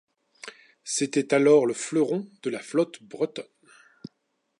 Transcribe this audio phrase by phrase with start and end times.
[0.83, 3.45] C'était alors le fleuron de la flotte bretonne.